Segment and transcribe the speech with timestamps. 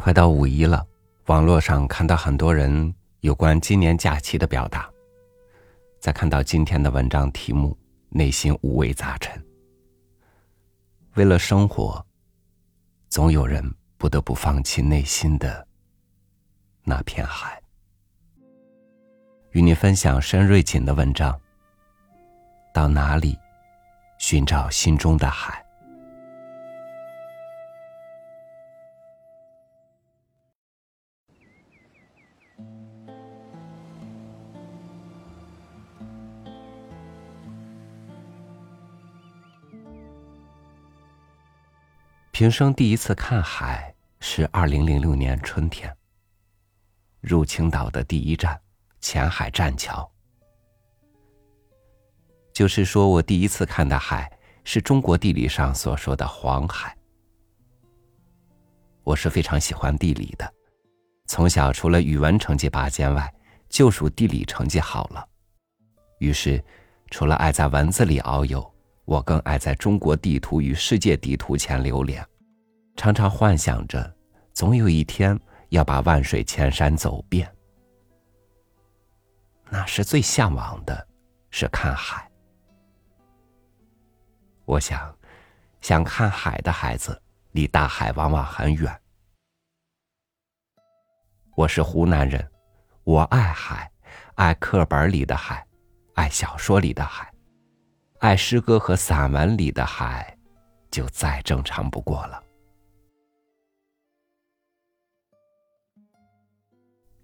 [0.00, 0.82] 快到五一了，
[1.26, 4.90] 网络上看到很多人有关今年假期的表达。
[6.00, 7.76] 在看到今天的文章题目，
[8.08, 9.44] 内心五味杂陈。
[11.16, 12.02] 为了生活，
[13.10, 13.62] 总有人
[13.98, 15.68] 不得不放弃内心的
[16.82, 17.60] 那片海。
[19.50, 21.38] 与你分享申瑞锦的文章。
[22.72, 23.38] 到哪里
[24.16, 25.62] 寻找心中的海？
[42.40, 45.68] 平生第一次看海是二零零六年春。
[45.68, 45.94] 天。
[47.20, 48.58] 入青岛的第一站，
[48.98, 50.10] 前海栈桥。
[52.54, 54.32] 就是说我第一次看的海，
[54.64, 56.96] 是中国地理上所说的黄海。
[59.04, 60.50] 我是非常喜欢地理的，
[61.26, 63.30] 从小除了语文成绩拔尖外，
[63.68, 65.28] 就属地理成绩好了。
[66.20, 66.64] 于是，
[67.10, 68.66] 除了爱在文字里遨游，
[69.04, 72.26] 我更爱在中国地图与世界地图前流连。
[72.96, 74.14] 常常幻想着，
[74.52, 75.38] 总有一天
[75.70, 77.50] 要把万水千山走遍。
[79.70, 81.06] 那是最向往的，
[81.50, 82.28] 是看海。
[84.64, 85.16] 我想，
[85.80, 87.20] 想看海的孩子，
[87.52, 89.00] 离大海往往很远。
[91.56, 92.50] 我是湖南人，
[93.04, 93.90] 我爱海，
[94.34, 95.66] 爱课本里的海，
[96.14, 97.32] 爱小说里的海，
[98.18, 100.36] 爱诗歌和散文里的海，
[100.90, 102.42] 就再正常不过了。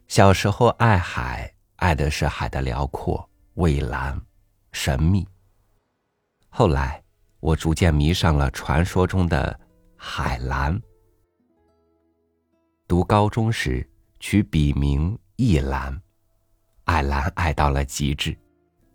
[0.08, 4.18] 小时候爱海，爱的是海的辽阔、蔚蓝、
[4.70, 5.26] 神秘。
[6.48, 7.02] 后来，
[7.40, 9.58] 我逐渐迷上了传说中的
[9.96, 10.80] 海蓝。
[12.86, 13.88] 读高中时，
[14.20, 16.00] 取笔名一蓝，
[16.84, 18.36] 爱蓝爱到了极致，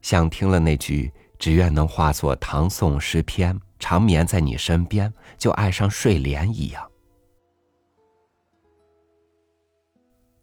[0.01, 6.90] 像听了那句“只愿能化作唐宋诗篇，长眠在你身边”，就爱上睡莲一样。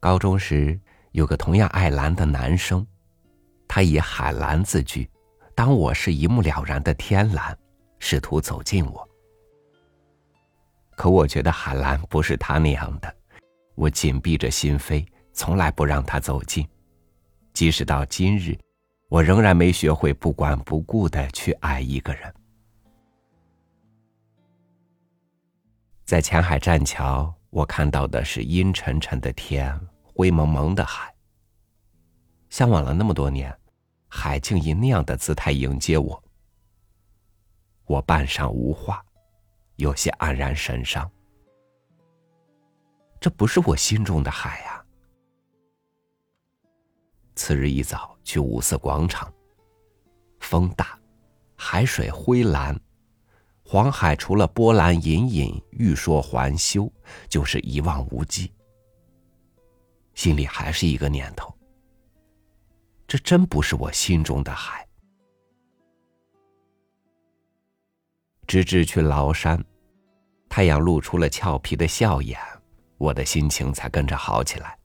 [0.01, 0.79] 高中时，
[1.11, 2.87] 有个同样爱蓝的男生，
[3.67, 5.09] 他以海蓝自居，
[5.57, 7.57] 当我是一目了然的天蓝，
[7.99, 9.09] 试图走近我。
[10.95, 13.13] 可我觉得海蓝不是他那样的，
[13.75, 16.67] 我紧闭着心扉，从来不让他走近。
[17.53, 18.57] 即使到今日，
[19.09, 22.33] 我仍然没学会不管不顾的去爱一个人。
[26.05, 27.35] 在前海栈桥。
[27.51, 31.15] 我看到的是阴沉沉的天，灰蒙蒙的海。
[32.51, 33.57] 向往了那么多年，
[34.09, 36.23] 海竟以那样的姿态迎接我。
[37.87, 39.05] 我半晌无话，
[39.77, 41.11] 有些黯然神伤。
[43.21, 44.85] 这不是我心中的海呀！
[47.35, 49.33] 次日一早去五四广场，
[50.41, 50.99] 风大，
[51.57, 52.79] 海水灰蓝。
[53.71, 56.91] 黄海除了波澜隐隐、欲说还休，
[57.29, 58.51] 就是一望无际。
[60.15, 61.55] 心里还是一个念头：
[63.07, 64.89] 这真不是我心中的海。
[68.47, 69.63] 直至去崂山，
[70.49, 72.41] 太阳露出了俏皮的笑颜，
[72.97, 74.79] 我的心情才跟着好起来。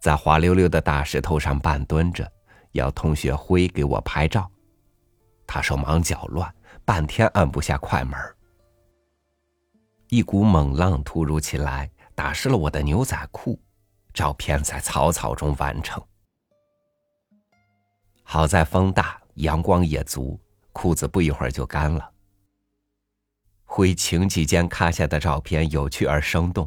[0.00, 2.32] 在滑溜溜的大石头上半蹲着，
[2.70, 4.48] 要同学辉给我拍照。
[5.54, 6.50] 他手忙脚乱，
[6.82, 8.18] 半天按不下快门。
[10.08, 13.60] 一股猛浪突如其来，打湿了我的牛仔裤，
[14.14, 16.02] 照片在草草中完成。
[18.22, 20.40] 好在风大，阳光也足，
[20.72, 22.10] 裤子不一会儿就干了。
[23.66, 26.66] 灰情急间咔下的照片有趣而生动，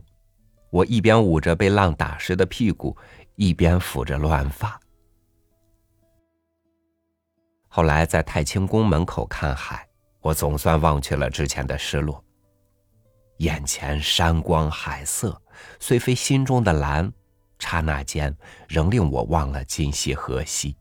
[0.69, 2.95] 我一边捂着被浪打湿的屁股，
[3.33, 4.79] 一边抚着乱发。
[7.75, 9.85] 后来在太清宫门口看海，
[10.21, 12.23] 我总算忘却了之前的失落。
[13.39, 15.41] 眼前山光海色，
[15.77, 17.11] 虽非心中的蓝，
[17.59, 18.33] 刹那间
[18.69, 20.77] 仍令我忘了今夕何夕。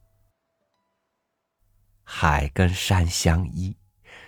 [2.05, 3.77] 海跟山相依，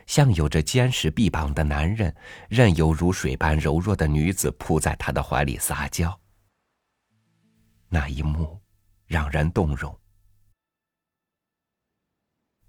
[0.09, 2.13] 像有着坚实臂膀的男人，
[2.49, 6.21] 任由如水般柔弱的女子扑在他的怀里撒娇。
[7.89, 8.61] 那一幕，
[9.07, 9.97] 让人动容。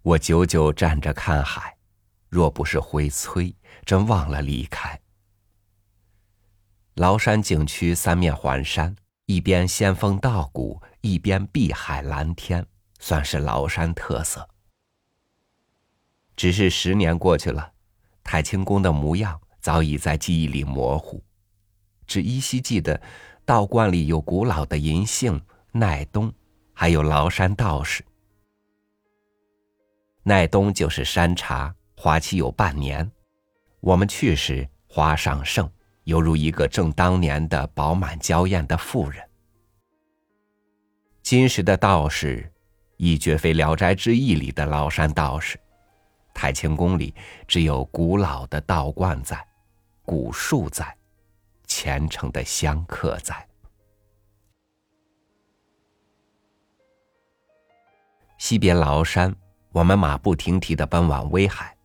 [0.08, 1.76] 我久久站着看海，
[2.30, 4.98] 若不是回催，真忘了离开。
[6.96, 8.96] 崂山景区三面环山，
[9.26, 12.66] 一边仙风道骨，一边碧海蓝天，
[13.00, 14.48] 算是崂山特色。
[16.38, 17.74] 只是十年过去了，
[18.24, 21.22] 太清宫的模样早已在记忆里模糊，
[22.06, 23.02] 只依稀记得
[23.44, 25.42] 道观里有古老的银杏、
[25.74, 26.34] 奈冬，
[26.72, 28.06] 还有崂山道士。
[30.28, 33.10] 奈冬就是山茶，花期有半年。
[33.80, 35.72] 我们去时花尚盛，
[36.04, 39.26] 犹如一个正当年的饱满娇艳的妇人。
[41.24, 42.52] 今时的道士，
[42.98, 45.58] 已绝非《聊斋志异》里的崂山道士。
[46.34, 47.16] 太清宫里
[47.48, 49.42] 只有古老的道观在，
[50.04, 50.94] 古树在，
[51.68, 53.48] 虔诚的香客在。
[58.38, 59.34] 西边崂山。
[59.72, 61.76] 我们马不停蹄地奔往威海。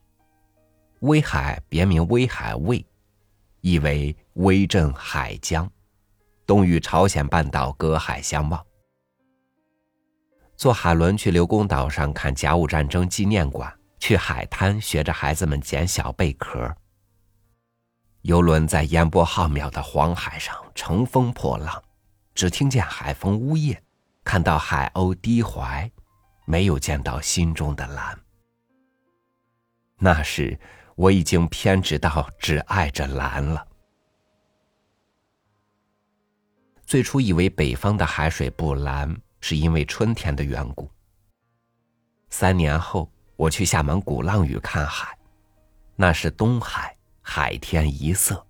[1.00, 2.84] 威海别名威海卫，
[3.60, 5.70] 意为威震海疆，
[6.46, 8.64] 东与朝鲜半岛隔海相望。
[10.56, 16.72] 坐海轮去刘公岛上看甲午战争纪念馆，去海滩学着孩子们捡小贝壳。
[18.20, 21.82] 游轮在烟波浩渺的黄海上乘风破浪，
[22.32, 23.82] 只听见海风呜咽，
[24.22, 25.90] 看到海鸥低怀。
[26.44, 28.18] 没有见到心中的蓝。
[29.98, 30.58] 那时
[30.96, 33.66] 我已经偏执到只爱着蓝了。
[36.84, 40.90] 最初以为北方的海水不蓝，是因为春天的缘故。
[42.28, 45.16] 三年后，我去厦门鼓浪屿看海，
[45.96, 48.46] 那是东海，海天一色。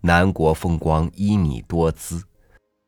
[0.00, 2.22] 南国风光旖旎多姿，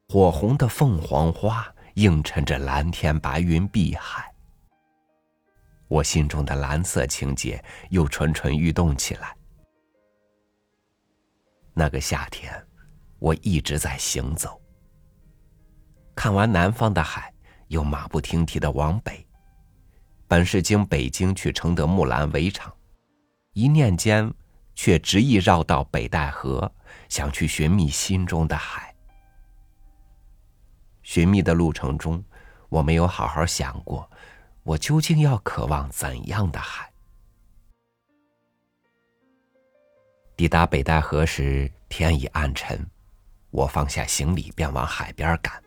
[0.09, 1.74] 火红的凤凰花。
[1.95, 4.33] 映衬着蓝天白云碧海，
[5.87, 9.37] 我心中的蓝色情节又蠢蠢欲动起来。
[11.73, 12.53] 那个夏天，
[13.19, 14.61] 我一直在行走。
[16.17, 17.33] 看完南方的海，
[17.69, 19.25] 又马不停蹄的往北，
[20.27, 22.75] 本是经北京去承德木兰围场，
[23.53, 24.33] 一念间
[24.75, 26.73] 却执意绕到北戴河，
[27.09, 28.94] 想去寻觅心中的海。
[31.05, 32.25] 寻觅的路程中，
[32.69, 34.11] 我没有好好想过，
[34.65, 36.91] 我究竟要渴望怎样的海。
[40.35, 42.85] 抵达北戴河时，天已暗沉，
[43.51, 45.63] 我放下行李，便往海边赶。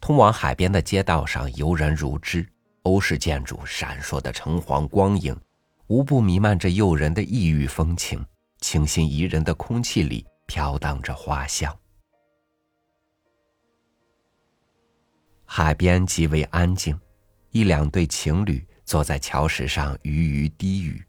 [0.00, 2.44] 通往海边的街道上，游人如织，
[2.82, 5.38] 欧式建筑闪烁的橙黄光影，
[5.86, 8.24] 无不弥漫着诱人的异域风情。
[8.60, 11.72] 清新宜人的空气里，飘荡着花香。
[15.50, 16.96] 海边极为安静，
[17.52, 21.02] 一两对情侣坐在礁石上鱼鱼低语，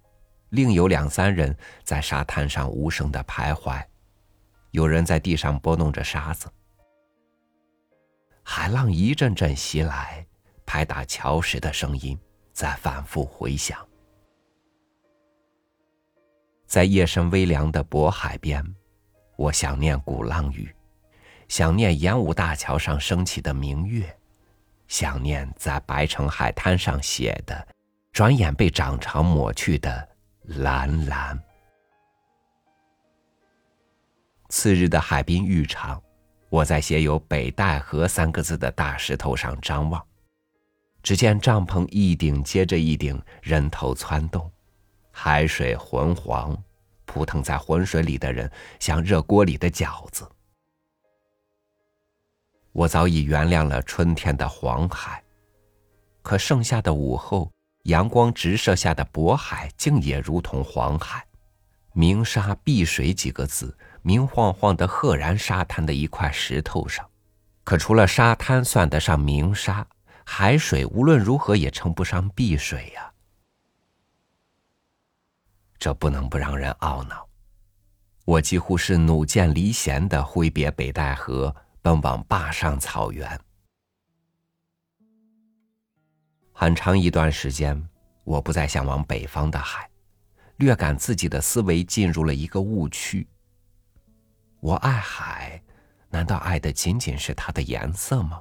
[0.51, 3.83] 另有两三人在沙滩上无声的徘徊，
[4.71, 6.47] 有人在地上拨弄着沙子。
[8.41, 10.25] 海浪一阵阵袭来，
[10.65, 12.17] 拍打礁石的声音
[12.53, 13.85] 在反复回响。
[16.65, 18.65] 在夜深微凉的渤海边，
[19.35, 20.73] 我想念鼓浪屿，
[21.49, 24.15] 想念演武大桥上升起的明月。
[24.89, 27.65] 想念在白城海滩上写的，
[28.11, 30.09] 转眼被涨潮抹去的
[30.41, 31.39] 蓝蓝。
[34.49, 36.01] 次日的海滨浴场，
[36.49, 40.03] 我在写有“北戴河”三个字的大石头上张望，
[41.03, 44.51] 只见帐篷一顶接着一顶，人头攒动，
[45.11, 46.57] 海水浑黄，
[47.05, 50.27] 扑腾在浑水里的人像热锅里的饺子。
[52.71, 55.23] 我早已原谅了春天的黄海，
[56.21, 57.51] 可盛夏的午后，
[57.83, 61.25] 阳光直射下的渤海竟也如同黄海，
[61.93, 67.09] 明沙碧水几个字，明晃晃的赫然沙滩的一块石头上，
[67.63, 69.85] 可除了沙滩算得上明沙，
[70.23, 73.11] 海水无论如何也称不上碧水呀。
[75.79, 77.27] 这不能不让人懊恼，
[78.25, 81.55] 我几乎是弩箭离弦的挥别北戴河。
[81.89, 83.27] 奔往坝上草原。
[86.53, 87.89] 很长一段时间，
[88.23, 89.89] 我不再向往北方的海，
[90.57, 93.27] 略感自己的思维进入了一个误区。
[94.59, 95.59] 我爱海，
[96.09, 98.39] 难道爱的仅仅是它的颜色吗？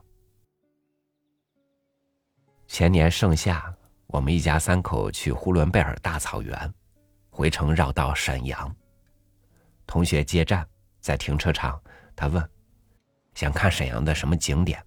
[2.66, 3.74] 前年盛夏，
[4.08, 6.74] 我们一家三口去呼伦贝尔大草原，
[7.30, 8.76] 回程绕道沈阳。
[9.86, 10.68] 同学接站，
[11.00, 11.82] 在停车场，
[12.14, 12.46] 他问。
[13.38, 14.84] 想看沈阳的什么景点？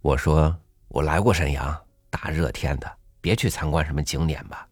[0.00, 4.68] 我说我来过沈阳，大热天的，别去参观什么景点吧。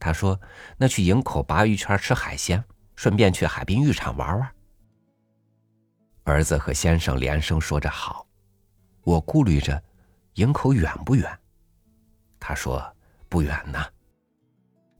[0.00, 0.40] 他说
[0.80, 2.64] ：“那去营口鲅鱼圈吃海鲜，
[2.96, 4.50] 顺便去海滨浴场玩玩。”
[6.24, 8.26] 儿子和先生连声说着好。
[9.02, 9.82] 我顾虑着，
[10.36, 11.38] 营口远不远？
[12.40, 12.82] 他说
[13.28, 13.78] 不远呢。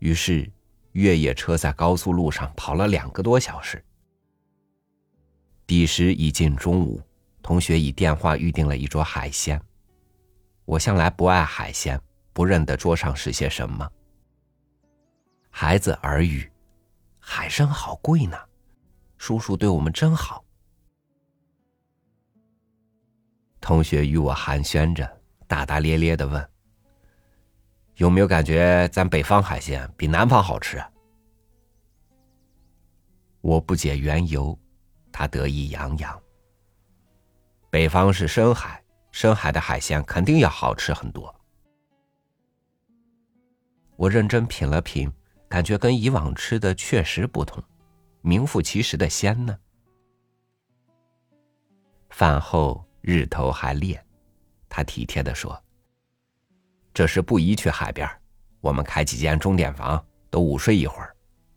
[0.00, 0.52] 于是，
[0.92, 3.82] 越野车在高速路上跑了两个多小时。
[5.72, 7.00] 彼时已近中午，
[7.40, 9.58] 同学以电话预定了一桌海鲜。
[10.66, 11.98] 我向来不爱海鲜，
[12.34, 13.90] 不认得桌上是些什么。
[15.48, 16.52] 孩子耳语
[17.18, 18.36] ：“海参好贵呢，
[19.16, 20.44] 叔叔对我们真好。”
[23.58, 25.10] 同学与我寒暄着，
[25.46, 26.50] 大大咧咧的问
[27.96, 30.84] ：“有没有感觉咱北方海鲜比南方好吃？”
[33.40, 34.54] 我不解缘由，
[35.12, 36.20] 他得意洋洋
[37.70, 41.34] ：“北方是深海，深海的海鲜肯定要好吃很多。”
[43.96, 45.12] 我认真品了品，
[45.48, 47.62] 感觉跟以往吃的确实不同，
[48.22, 49.56] 名副其实的鲜呢。
[52.10, 52.84] 饭后。
[53.04, 54.00] 日头还烈，
[54.68, 55.60] 他体贴的说
[56.94, 58.08] ：“这时不宜去海边，
[58.60, 60.00] 我们开几间钟点房，
[60.30, 61.12] 都午睡一会儿，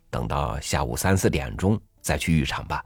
[0.09, 2.83] 等到下午三四点钟再去浴场吧。”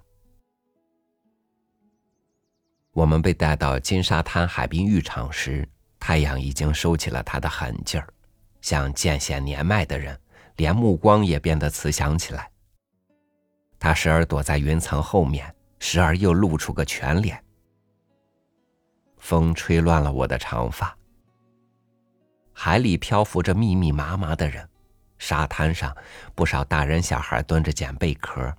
[2.99, 5.65] 我们被带到金沙滩海滨浴场时，
[6.01, 8.05] 太阳已经收起了它的狠劲儿，
[8.59, 10.19] 像渐显年迈的人，
[10.57, 12.51] 连目光也变得慈祥起来。
[13.79, 17.41] 他时而躲在云层后面，时而又露出个全脸。
[19.17, 20.93] 风吹乱了我的长发。
[22.51, 24.67] 海里漂浮着密密麻麻的人，
[25.17, 25.95] 沙滩上
[26.35, 28.53] 不少大人小孩蹲着捡贝壳。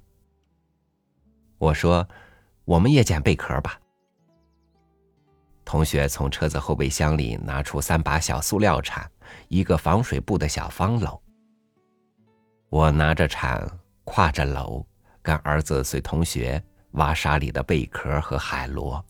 [1.59, 2.09] 我说
[2.64, 3.78] ：“我们也捡贝壳吧。”
[5.71, 9.09] 同学从车子后备箱里拿出三把小塑料铲，
[9.47, 11.17] 一个防水布的小方篓。
[12.71, 13.71] 我拿着铲，
[14.05, 14.85] 挎着篓，
[15.23, 16.61] 跟儿子随同学
[16.95, 19.05] 挖沙里的贝壳和海螺。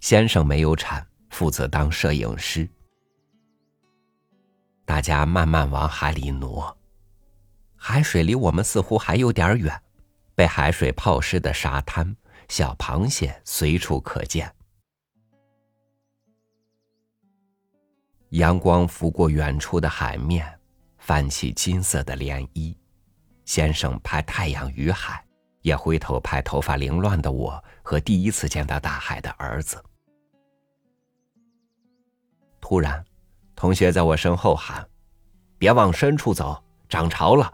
[0.00, 2.68] 先生没有铲，负责当摄影师。
[4.84, 6.76] 大家慢慢往海里挪，
[7.76, 9.80] 海水离我们似乎还有点远，
[10.34, 12.16] 被海水泡湿的沙滩，
[12.48, 14.52] 小螃蟹随处可见。
[18.30, 20.46] 阳光拂过远处的海面，
[20.98, 22.76] 泛起金色的涟漪。
[23.46, 25.24] 先生拍太阳与海，
[25.62, 29.82] 也回头拍头发凌乱的我和第一次见到大海的儿子。
[32.60, 33.02] 突然，
[33.56, 34.86] 同学在我身后喊
[35.56, 37.50] ：“别往深处走，涨潮了。”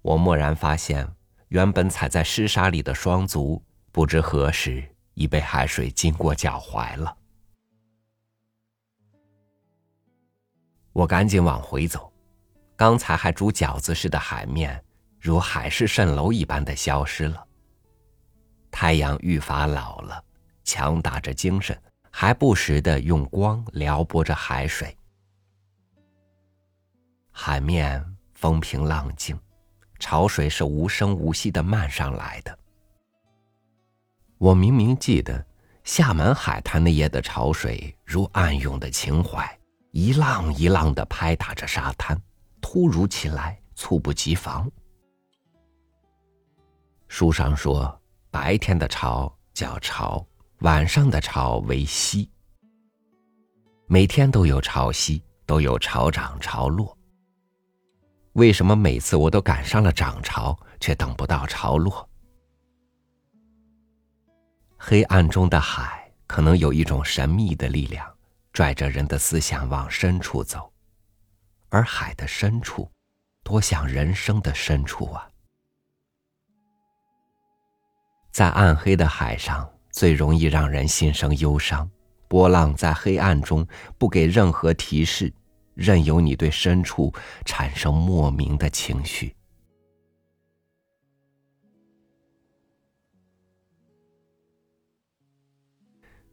[0.00, 1.06] 我蓦然发现，
[1.48, 4.82] 原本踩在湿沙里的双足，不知何时
[5.12, 7.14] 已被海水浸过脚踝了。
[10.96, 12.10] 我赶紧往回走，
[12.74, 14.82] 刚才还煮饺子似的海面，
[15.20, 17.46] 如海市蜃楼一般的消失了。
[18.70, 20.24] 太阳愈发老了，
[20.64, 21.78] 强打着精神。
[22.10, 24.96] 还不时的用光撩拨着海水，
[27.30, 29.38] 海面风平浪静，
[29.98, 32.58] 潮水是无声无息的漫上来的。
[34.38, 35.44] 我明明记得，
[35.84, 39.46] 厦门海滩那夜的潮水如暗涌的情怀，
[39.98, 42.20] 一浪一浪的拍打着沙滩，
[42.60, 44.70] 突如其来，猝不及防。
[47.08, 47.98] 书上说，
[48.30, 50.22] 白天的潮叫潮。
[50.58, 52.28] 晚上的潮为汐，
[53.86, 56.94] 每天都有潮汐，都有潮涨潮落。
[58.34, 62.06] 为什么每次我都赶上了涨潮，却等不到潮落？
[64.76, 68.15] 黑暗中的海，可能有一种神秘的力量，
[68.56, 70.72] 拽着人的思想往深处走，
[71.68, 72.90] 而海的深处，
[73.44, 75.30] 多像人生的深处啊！
[78.32, 79.70] 在暗黑的海上。
[79.90, 81.90] 最容易让人心生忧伤，
[82.28, 83.66] 波浪在黑暗中
[83.98, 85.32] 不给任何提示，
[85.74, 87.12] 任由你对深处
[87.44, 89.34] 产生莫名的情绪。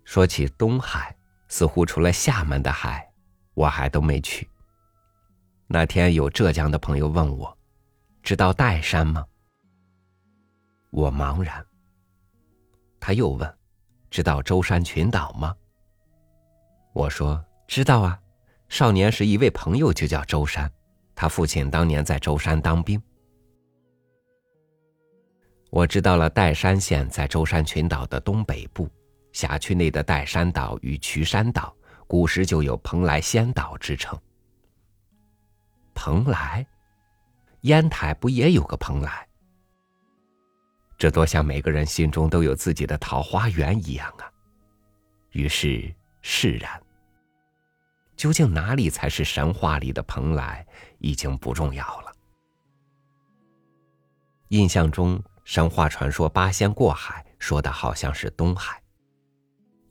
[0.04, 1.16] 说起东海，
[1.54, 3.08] 似乎除了厦门的海，
[3.54, 4.50] 我还都没去。
[5.68, 7.56] 那天有浙江的朋友问我，
[8.24, 9.24] 知道岱山吗？
[10.90, 11.64] 我茫然。
[13.00, 13.58] 他又问
[14.10, 15.56] ：“知道舟山群岛吗？”
[16.92, 18.20] 我说：“知道啊，
[18.68, 20.68] 少年时一位朋友就叫舟山，
[21.14, 23.00] 他父亲当年在舟山当兵。”
[25.70, 28.90] 我知道了，岱山县在舟山群岛的东北部，
[29.34, 31.76] 辖区内的岱山岛与渠山岛，
[32.08, 34.18] 古时就有蓬莱仙岛之称。
[35.94, 36.66] 蓬莱，
[37.62, 39.28] 烟台不也有个蓬莱？
[40.98, 44.32] 这多像每个人心中都有自己的桃花源一样啊！
[45.32, 46.82] 于是释然，
[48.16, 50.66] 究竟哪里才是神话里的蓬莱，
[51.00, 52.14] 已经不重要了。
[54.50, 58.83] 印象中，神话传说八仙过海，说的好像是东海。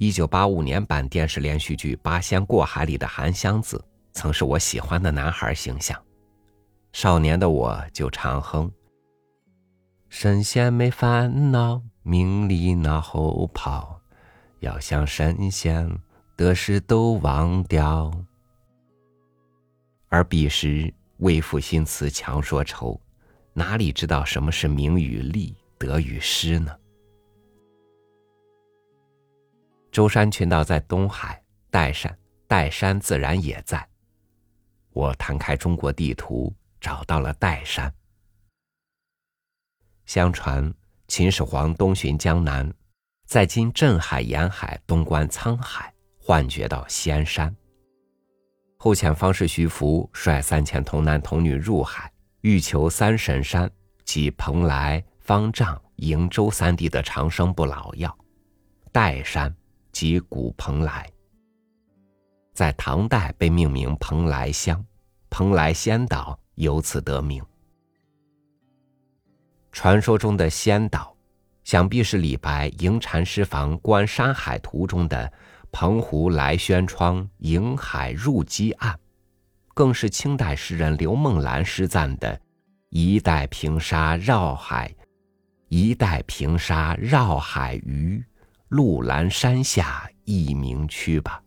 [0.02, 3.80] 一九八五年版电视连续剧《八仙过海》里的韩湘子，
[4.11, 5.97] 曾是我喜欢的男孩形象。
[6.92, 8.68] 少年的我就常哼
[10.11, 14.00] ：“神仙没烦恼，命里脑后跑，
[14.59, 15.88] 要想神仙，
[16.35, 18.11] 得失都忘掉。”
[20.11, 23.00] 而彼时为赋新词强说愁，
[23.52, 26.76] 哪里知道什么是名与利、得与失呢？
[29.92, 32.18] 舟山群岛在东海，岱山，
[32.49, 33.87] 岱山自然也在。
[34.90, 36.52] 我摊开中国地图。
[36.82, 37.94] 找到了岱山。
[40.04, 40.75] 相传
[41.06, 42.68] 秦始皇东巡江南，
[43.25, 47.54] 在今镇海沿海东观沧海，幻觉到仙山。
[48.76, 53.70] 后遣方士徐福率三千童男童女入海，欲求三神山，
[54.04, 58.12] 即蓬莱、方丈、瀛洲三地的长生不老药。
[58.92, 59.54] 岱山
[59.92, 61.08] 即古蓬莱，
[62.52, 64.84] 在唐代被命名蓬莱乡，
[65.30, 66.38] 蓬莱仙岛。
[66.56, 67.42] 由此得名。
[69.72, 71.16] 传说中的仙岛，
[71.64, 75.32] 想必是李白《迎禅师房观山海图》中的
[75.72, 78.96] “澎湖来轩窗，迎海入鸡岸”，
[79.72, 82.38] 更是清代诗人刘梦兰诗赞的
[82.90, 84.94] “一代平沙绕海，
[85.68, 88.22] 一代平沙绕海鱼，
[88.73, 91.45] 鹿兰山下一名区”吧。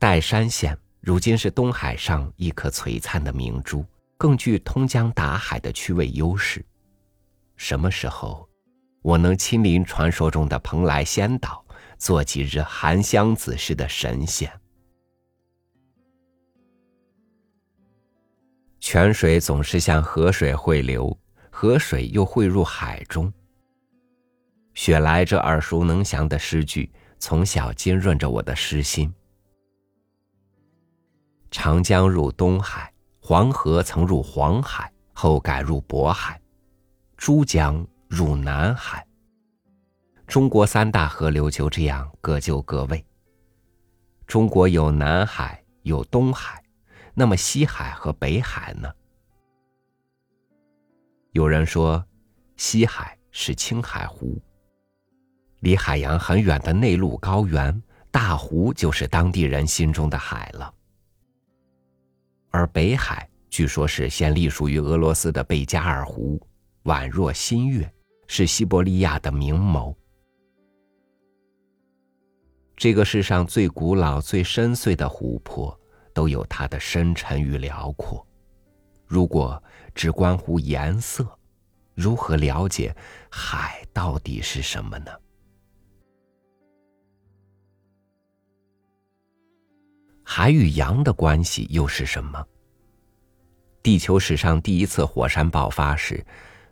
[0.00, 3.86] 岱山县如今是东海上一颗璀璨的明珠，
[4.16, 6.66] 更具通江达海的区位优势。
[7.54, 8.48] 什么时候，
[9.02, 11.64] 我能亲临传说中的蓬莱仙岛，
[11.98, 14.50] 做几日韩湘子式的神仙？
[18.80, 21.16] 泉水总是向河水汇流，
[21.58, 23.32] 河水又汇入海中。
[24.74, 29.10] 雪莱这耳熟能详的诗句，从小浸润着我的诗心。
[31.50, 36.38] 长江入东海，黄河曾入黄海，后改入渤海，
[37.16, 39.06] 珠江入南海。
[40.26, 43.02] 中国三大河流就这样各就各位。
[44.26, 46.62] 中国有南海，有东海，
[47.14, 48.92] 那么西海和北海呢？
[51.36, 52.02] 有人说，
[52.56, 54.40] 西海是青海湖，
[55.60, 60.72] 离海洋很远的内陆高原，大湖就是当地人心中的海了。
[62.48, 66.40] 而北海据说是现隶属于俄罗斯的贝加尔湖，
[66.84, 67.92] 宛若新月，
[68.28, 69.94] 是西伯利亚的明眸。
[72.78, 75.78] 这个世上最古老、最深邃的湖泊，
[76.14, 78.26] 都有它的深沉与辽阔。
[79.06, 79.62] 如果
[79.94, 81.26] 只关乎颜色，
[81.94, 82.94] 如何了解
[83.30, 85.10] 海到底是什么呢？
[90.22, 92.44] 海与洋的关系又是什么？
[93.82, 96.24] 地球史上第一次火山爆发时，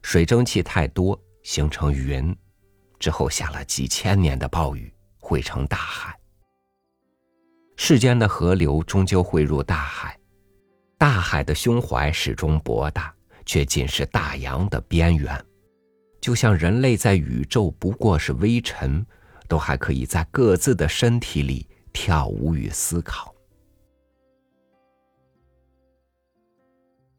[0.03, 2.37] 水蒸气太多形成云，
[2.99, 6.18] 之后下了几千年的暴雨，汇成大海。
[7.77, 10.18] 世间的河流终究汇入大海，
[11.05, 13.14] 大海的胸怀始终博大，
[13.45, 15.45] 却仅是大洋的边缘。
[16.19, 19.05] 就像人类在宇宙不过是微尘，
[19.47, 23.35] 都还可以在各自的身体里跳舞与思考。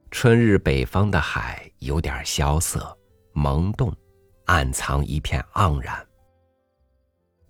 [0.10, 2.98] 春日北方的海有点萧瑟、
[3.34, 3.96] 萌动，
[4.46, 6.04] 暗藏一片盎然。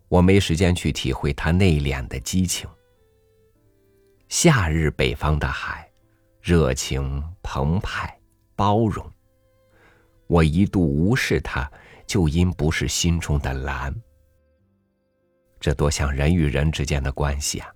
[0.10, 2.70] 我没时间去体会它内敛的激情。
[4.28, 5.85] 夏日北方的海，
[6.46, 8.16] 热情澎湃、
[8.56, 9.04] 包容。
[10.28, 11.68] 我一度无视它，
[12.06, 13.92] 就因不是心中的蓝。
[15.60, 17.74] 这多像人与人之间的关系啊！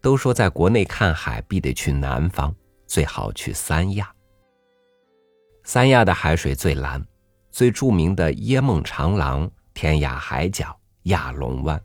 [0.00, 2.54] 都说在国内看海必得去南方，
[2.86, 4.10] 最好去三亚。
[5.62, 7.06] 三亚的海水最蓝，
[7.50, 11.78] 最著名的椰梦长廊、天涯海角、亚龙湾，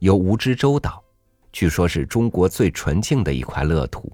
[0.00, 1.02] 有蜈支洲岛，
[1.52, 4.10] 据说是中国最纯净的一块乐土。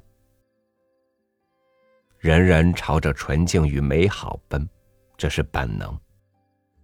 [2.19, 4.69] 人人朝着纯净与美好奔，
[5.17, 5.99] 这是本能。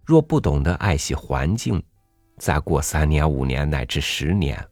[0.05, 1.81] 若不懂得爱惜环境，
[2.37, 4.63] 再过三年、五年乃至十年，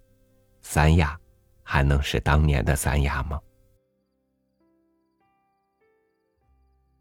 [0.62, 1.18] 三亚。
[1.64, 3.40] 还能是当年的三亚吗？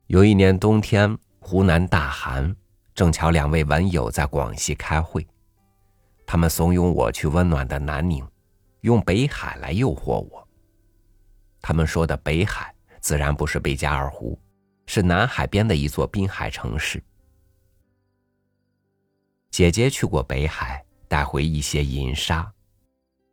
[0.06, 2.54] 有一年冬天，湖南大寒，
[2.94, 5.26] 正巧两位文友在广西开会，
[6.24, 8.24] 他们怂恿我去温暖的南宁，
[8.82, 10.46] 用北海来诱惑我。
[11.60, 14.38] 他们说的北海，自然不是贝加尔湖，
[14.86, 17.02] 是南海边的一座滨海城市。
[19.50, 22.50] 姐姐去过北海，带回一些银沙，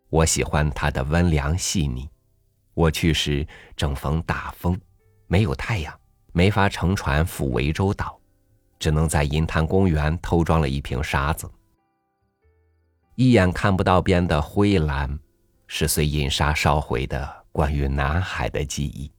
[0.10, 2.10] 我喜欢它的温凉细腻。
[2.74, 4.80] 我去时正逢大风，
[5.28, 6.00] 没有太阳，
[6.32, 8.20] 没法乘船赴涠洲岛，
[8.78, 11.50] 只能在银滩公园偷装了一瓶沙子。
[13.16, 15.18] 一眼看不到边的灰蓝，
[15.68, 19.12] 是随银沙烧毁的关于南海的记忆。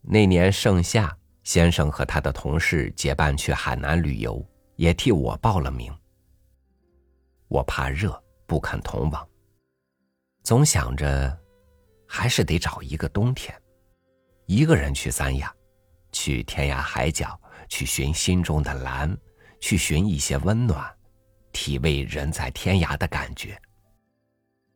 [0.00, 4.44] 那年盛夏，先生和他的同事结伴去海南旅游，
[4.76, 5.92] 也替我报了名。
[7.48, 9.28] 我怕热，不肯同往，
[10.42, 11.38] 总想着，
[12.06, 13.54] 还是得找一个冬天，
[14.46, 15.54] 一个人去三亚，
[16.12, 19.16] 去天涯海角，去寻心中的蓝。
[19.64, 20.92] 去寻一些温暖，
[21.52, 23.60] 体味人在天涯的感觉。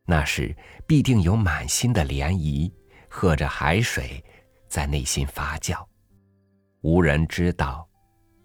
[0.05, 2.71] 那时必定有满心的涟漪，
[3.09, 4.23] 和着海水，
[4.67, 5.85] 在内心发酵，
[6.81, 7.87] 无人知道，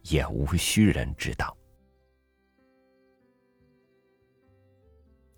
[0.02, 1.56] 也无需人知道。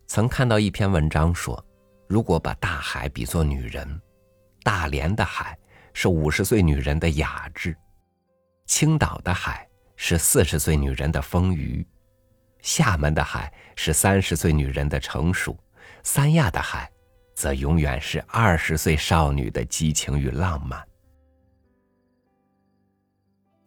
[0.06, 1.62] 曾看到一篇文章说，
[2.08, 4.00] 如果把大海比作女人，
[4.62, 5.58] 大连的海
[5.92, 7.76] 是五十岁女人的雅致，
[8.66, 9.68] 青岛的海。
[9.96, 11.86] 是四十岁女人的丰腴，
[12.64, 15.54] 厦门的海是三十岁女人的成熟，
[16.02, 16.90] 三亚的海，
[17.34, 20.82] 则永远是二十岁少女的激情与浪漫。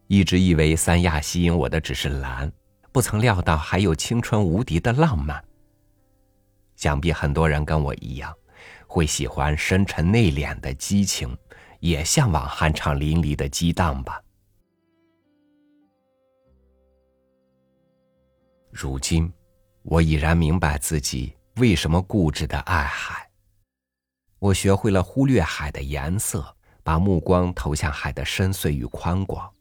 [0.07, 2.51] 一直以为三亚吸引我的只是蓝，
[2.91, 5.45] 不曾料到还有青春无敌的浪漫。
[6.75, 8.33] 想必很多人跟我一样，
[8.87, 11.37] 会喜欢深沉内敛的激情，
[11.81, 14.19] 也向往酣畅淋漓的激荡吧。
[18.79, 19.33] 如今，
[19.81, 23.27] 我已然明白自己为什么固执的爱海。
[24.37, 29.51] 我学会了忽略海的颜色，把目光投向海的深邃与宽广，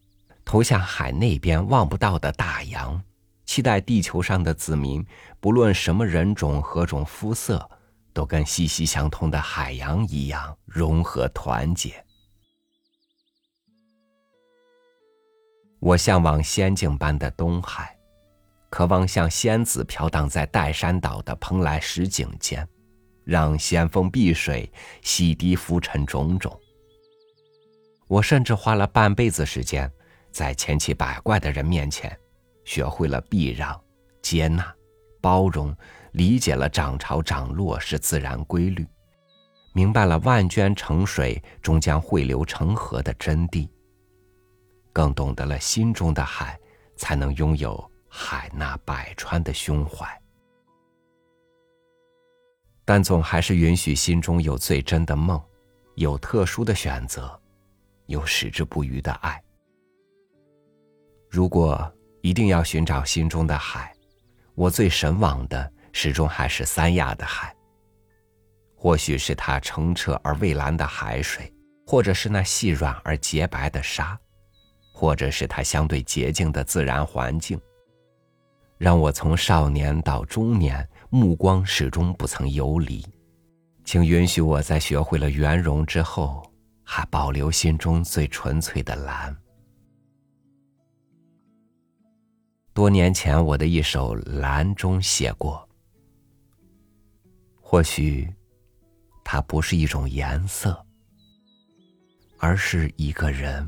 [0.45, 3.01] 投向海那边望不到的大洋，
[3.43, 5.03] 期待地球上的子民，
[5.39, 7.67] 不论什么人种、何种肤色，
[8.13, 12.05] 都跟息息相通的海洋一样融合团结。
[15.79, 17.96] 我向往仙境般的东海。
[18.69, 22.67] 渴望像仙子飘荡在岱山岛的蓬莱石景间，
[23.23, 26.59] 让仙风碧水洗涤浮尘种种。
[28.07, 29.91] 我甚至花了半辈子时间，
[30.31, 32.15] 在千奇百怪的人面前，
[32.65, 33.79] 学会了避让、
[34.21, 34.73] 接纳、
[35.21, 35.75] 包容，
[36.11, 38.85] 理解了涨潮涨落是自然规律，
[39.73, 43.69] 明白了万涓成水终将汇流成河的真谛，
[44.93, 46.59] 更懂得了心中的海
[46.95, 47.91] 才能拥有。
[48.19, 50.07] 海纳百川的胸怀，
[52.83, 55.39] 但总还是允许心中有最真的梦，
[55.93, 57.39] 有特殊的选择，
[58.07, 59.39] 有矢志不渝的爱。
[61.29, 61.89] 如果
[62.21, 63.93] 一定要寻找心中的海，
[64.55, 67.55] 我最神往的始终还是三亚的海。
[68.75, 71.53] 或许是它澄澈而蔚蓝的海水，
[71.85, 74.19] 或者是那细软而洁白的沙，
[74.91, 77.61] 或者是它相对洁净的自然环境。
[78.77, 83.03] 让我从少年到中年，目光始终不曾游离，
[83.83, 86.43] 请允许我在学会了圆融之后，
[86.83, 89.35] 还保留心中最纯粹的蓝。
[92.71, 95.67] 多年前，我的一首《蓝》中写过：
[97.59, 98.31] 或许，
[99.23, 100.85] 它不是一种颜色，
[102.37, 103.67] 而是一个人。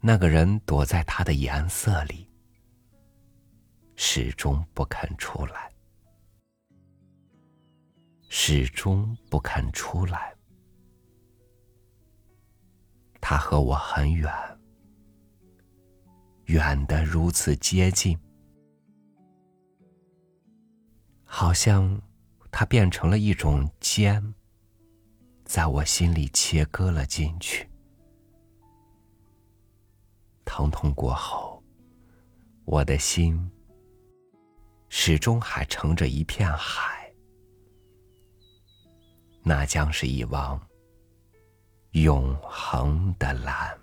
[0.00, 2.28] 那个人躲在他的颜色里。
[3.94, 5.70] 始终不肯出来，
[8.28, 10.34] 始终不肯出来。
[13.20, 14.32] 他和我很远，
[16.46, 18.18] 远的如此接近，
[21.24, 22.00] 好像
[22.50, 24.34] 他变成了一种尖，
[25.44, 27.68] 在我心里切割了进去。
[30.44, 31.62] 疼痛过后，
[32.64, 33.50] 我的心。
[34.94, 37.10] 始终还盛着一片海，
[39.42, 40.60] 那将是一汪
[41.92, 43.74] 永恒的蓝。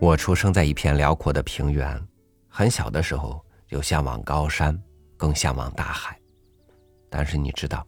[0.00, 2.00] 我出生在一片辽阔的平原，
[2.48, 4.76] 很小的时候就向往高山，
[5.16, 6.20] 更向往大海。
[7.08, 7.86] 但是你知道，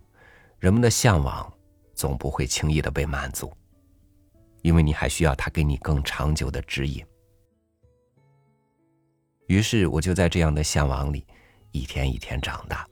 [0.60, 1.52] 人们的向往
[1.92, 3.52] 总不会轻易的被满足，
[4.62, 7.04] 因为你还需要他给你更长久的指引。
[9.48, 11.26] 于是我就在这样的向往里，
[11.72, 12.86] 一天一天长大，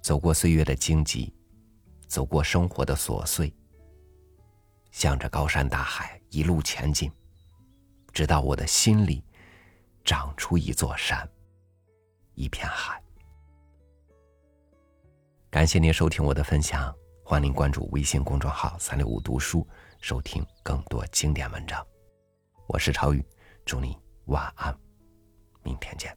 [0.00, 1.34] 走过岁月的荆棘，
[2.06, 3.52] 走过生活的琐碎，
[4.92, 7.10] 向着高山大海一路前进。
[8.12, 9.24] 直到我的心里
[10.04, 11.28] 长出一座山，
[12.38, 13.02] 一片海。
[15.50, 19.66] 感谢您收听我的分享，欢迎关注微信公众号“三六五读书”，
[20.00, 21.84] 收听更多经典文章。
[22.68, 23.26] 我是超宇，
[23.64, 24.72] 祝你晚安，
[25.64, 26.16] 明天见。